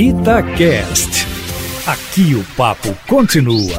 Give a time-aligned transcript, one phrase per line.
[0.00, 1.26] Itacast.
[1.84, 3.76] Aqui o papo continua.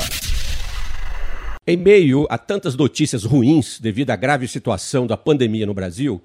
[1.65, 6.21] Em meio a tantas notícias ruins devido à grave situação da pandemia no Brasil,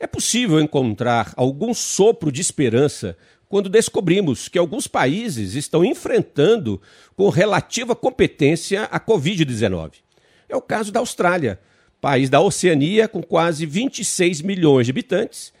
[0.00, 3.16] é possível encontrar algum sopro de esperança
[3.48, 6.82] quando descobrimos que alguns países estão enfrentando
[7.14, 9.92] com relativa competência a Covid-19.
[10.48, 11.60] É o caso da Austrália,
[12.00, 15.54] país da Oceania com quase 26 milhões de habitantes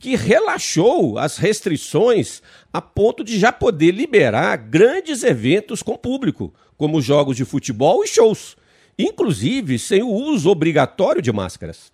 [0.00, 2.42] que relaxou as restrições
[2.72, 8.08] a ponto de já poder liberar grandes eventos com público, como jogos de futebol e
[8.08, 8.56] shows,
[8.98, 11.92] inclusive sem o uso obrigatório de máscaras.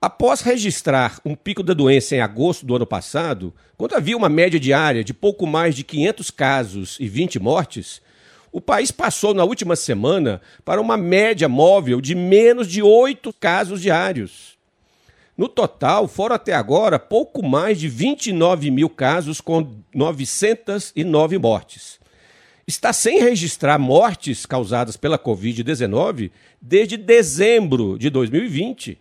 [0.00, 4.58] Após registrar um pico da doença em agosto do ano passado, quando havia uma média
[4.58, 8.02] diária de pouco mais de 500 casos e 20 mortes,
[8.50, 13.80] o país passou na última semana para uma média móvel de menos de 8 casos
[13.80, 14.60] diários.
[15.36, 21.98] No total, foram até agora pouco mais de 29 mil casos, com 909 mortes.
[22.66, 26.30] Está sem registrar mortes causadas pela Covid-19
[26.60, 28.98] desde dezembro de 2020.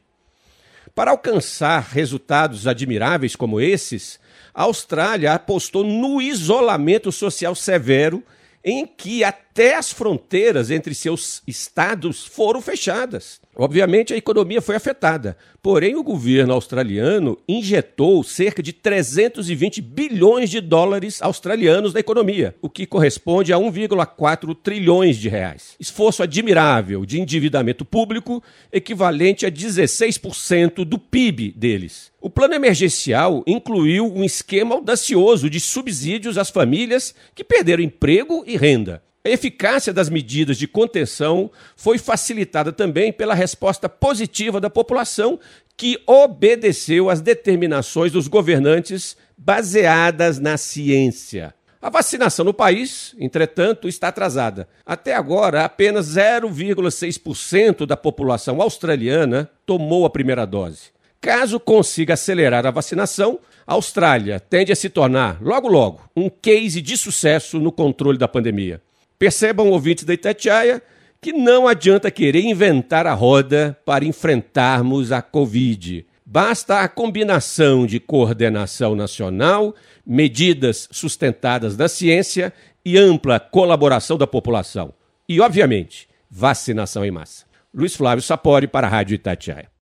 [0.95, 4.19] Para alcançar resultados admiráveis como esses,
[4.53, 8.23] a Austrália apostou no isolamento social severo,
[8.63, 13.41] em que até as fronteiras entre seus estados foram fechadas.
[13.55, 20.61] Obviamente, a economia foi afetada, porém, o governo australiano injetou cerca de 320 bilhões de
[20.61, 25.75] dólares australianos na economia, o que corresponde a 1,4 trilhões de reais.
[25.79, 32.09] Esforço admirável de endividamento público, equivalente a 16% do PIB deles.
[32.31, 38.55] O plano emergencial incluiu um esquema audacioso de subsídios às famílias que perderam emprego e
[38.55, 39.03] renda.
[39.21, 45.37] A eficácia das medidas de contenção foi facilitada também pela resposta positiva da população,
[45.75, 51.53] que obedeceu às determinações dos governantes baseadas na ciência.
[51.81, 54.69] A vacinação no país, entretanto, está atrasada.
[54.85, 60.91] Até agora, apenas 0,6% da população australiana tomou a primeira dose.
[61.21, 66.81] Caso consiga acelerar a vacinação, a Austrália tende a se tornar, logo logo, um case
[66.81, 68.81] de sucesso no controle da pandemia.
[69.19, 70.81] Percebam, ouvintes da Itatiaia,
[71.21, 76.07] que não adianta querer inventar a roda para enfrentarmos a Covid.
[76.25, 82.51] Basta a combinação de coordenação nacional, medidas sustentadas da ciência
[82.83, 84.91] e ampla colaboração da população.
[85.29, 87.45] E, obviamente, vacinação em massa.
[87.71, 89.71] Luiz Flávio Sapori para a Rádio Itatiaia.